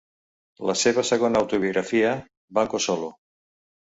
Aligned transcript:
La 0.69 0.75
seva 0.83 1.01
segona 1.09 1.43
autobiografia, 1.43 2.15
Banco 2.59 2.83
Solo! 2.89 3.13